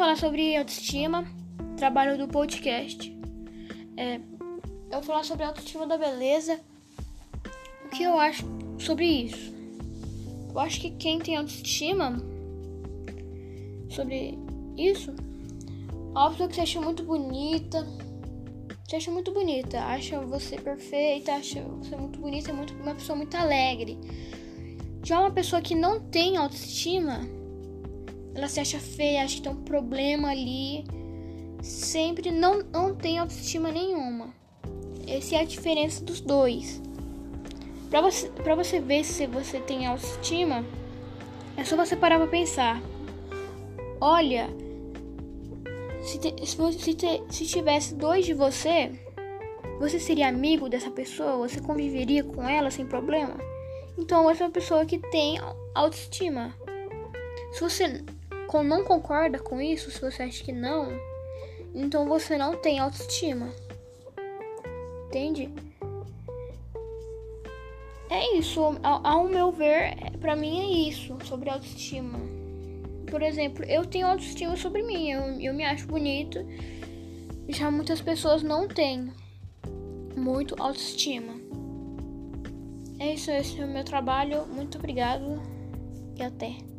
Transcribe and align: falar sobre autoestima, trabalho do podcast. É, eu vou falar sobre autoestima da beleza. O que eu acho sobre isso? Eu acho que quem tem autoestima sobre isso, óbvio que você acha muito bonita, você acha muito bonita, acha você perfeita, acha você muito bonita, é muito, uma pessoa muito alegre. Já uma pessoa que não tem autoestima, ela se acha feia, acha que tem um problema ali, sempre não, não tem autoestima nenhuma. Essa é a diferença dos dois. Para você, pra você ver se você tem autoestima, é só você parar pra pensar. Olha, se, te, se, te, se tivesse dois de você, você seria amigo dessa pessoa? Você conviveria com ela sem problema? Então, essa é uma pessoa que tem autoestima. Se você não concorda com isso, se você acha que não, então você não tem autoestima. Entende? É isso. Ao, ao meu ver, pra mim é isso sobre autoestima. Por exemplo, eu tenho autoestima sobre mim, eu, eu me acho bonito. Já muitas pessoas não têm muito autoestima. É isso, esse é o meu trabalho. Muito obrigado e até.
falar 0.00 0.16
sobre 0.16 0.56
autoestima, 0.56 1.24
trabalho 1.76 2.16
do 2.16 2.26
podcast. 2.26 3.16
É, 3.96 4.16
eu 4.16 4.92
vou 4.92 5.02
falar 5.02 5.24
sobre 5.24 5.44
autoestima 5.44 5.86
da 5.86 5.98
beleza. 5.98 6.60
O 7.84 7.88
que 7.90 8.02
eu 8.02 8.18
acho 8.18 8.44
sobre 8.78 9.06
isso? 9.06 9.54
Eu 10.48 10.58
acho 10.58 10.80
que 10.80 10.90
quem 10.92 11.18
tem 11.18 11.36
autoestima 11.36 12.16
sobre 13.90 14.38
isso, 14.76 15.14
óbvio 16.14 16.48
que 16.48 16.54
você 16.54 16.62
acha 16.62 16.80
muito 16.80 17.02
bonita, 17.04 17.86
você 18.84 18.96
acha 18.96 19.10
muito 19.10 19.32
bonita, 19.32 19.80
acha 19.80 20.18
você 20.20 20.56
perfeita, 20.56 21.34
acha 21.34 21.62
você 21.62 21.94
muito 21.94 22.18
bonita, 22.18 22.50
é 22.50 22.52
muito, 22.52 22.72
uma 22.74 22.94
pessoa 22.94 23.16
muito 23.16 23.36
alegre. 23.36 23.98
Já 25.04 25.20
uma 25.20 25.30
pessoa 25.30 25.62
que 25.62 25.74
não 25.74 26.00
tem 26.00 26.36
autoestima, 26.36 27.20
ela 28.34 28.48
se 28.48 28.60
acha 28.60 28.78
feia, 28.78 29.24
acha 29.24 29.36
que 29.36 29.42
tem 29.42 29.52
um 29.52 29.62
problema 29.62 30.30
ali, 30.30 30.84
sempre 31.62 32.30
não, 32.30 32.62
não 32.62 32.94
tem 32.94 33.18
autoestima 33.18 33.70
nenhuma. 33.70 34.34
Essa 35.06 35.36
é 35.36 35.40
a 35.40 35.44
diferença 35.44 36.04
dos 36.04 36.20
dois. 36.20 36.80
Para 37.90 38.00
você, 38.00 38.28
pra 38.28 38.54
você 38.54 38.80
ver 38.80 39.04
se 39.04 39.26
você 39.26 39.58
tem 39.58 39.86
autoestima, 39.86 40.64
é 41.56 41.64
só 41.64 41.76
você 41.76 41.96
parar 41.96 42.18
pra 42.18 42.28
pensar. 42.28 42.80
Olha, 44.00 44.48
se, 46.02 46.18
te, 46.18 46.34
se, 46.46 46.94
te, 46.94 47.22
se 47.28 47.46
tivesse 47.46 47.94
dois 47.94 48.24
de 48.24 48.32
você, 48.32 48.92
você 49.80 49.98
seria 49.98 50.28
amigo 50.28 50.68
dessa 50.68 50.90
pessoa? 50.90 51.48
Você 51.48 51.60
conviveria 51.60 52.22
com 52.22 52.48
ela 52.48 52.70
sem 52.70 52.86
problema? 52.86 53.36
Então, 53.98 54.30
essa 54.30 54.44
é 54.44 54.46
uma 54.46 54.52
pessoa 54.52 54.86
que 54.86 54.98
tem 54.98 55.38
autoestima. 55.74 56.54
Se 57.52 57.60
você 57.60 58.04
não 58.64 58.84
concorda 58.84 59.38
com 59.38 59.60
isso, 59.60 59.90
se 59.90 60.00
você 60.00 60.24
acha 60.24 60.42
que 60.42 60.52
não, 60.52 60.88
então 61.74 62.08
você 62.08 62.36
não 62.36 62.56
tem 62.56 62.78
autoestima. 62.78 63.48
Entende? 65.06 65.52
É 68.08 68.36
isso. 68.36 68.60
Ao, 68.82 69.06
ao 69.06 69.24
meu 69.24 69.52
ver, 69.52 69.96
pra 70.20 70.34
mim 70.34 70.58
é 70.60 70.88
isso 70.88 71.16
sobre 71.24 71.48
autoestima. 71.48 72.18
Por 73.08 73.22
exemplo, 73.22 73.64
eu 73.64 73.84
tenho 73.86 74.06
autoestima 74.06 74.56
sobre 74.56 74.82
mim, 74.82 75.10
eu, 75.10 75.22
eu 75.40 75.54
me 75.54 75.64
acho 75.64 75.86
bonito. 75.86 76.38
Já 77.48 77.70
muitas 77.70 78.00
pessoas 78.00 78.42
não 78.42 78.68
têm 78.68 79.12
muito 80.16 80.54
autoestima. 80.60 81.34
É 82.98 83.14
isso, 83.14 83.30
esse 83.30 83.60
é 83.60 83.64
o 83.64 83.68
meu 83.68 83.84
trabalho. 83.84 84.46
Muito 84.46 84.78
obrigado 84.78 85.40
e 86.16 86.22
até. 86.22 86.70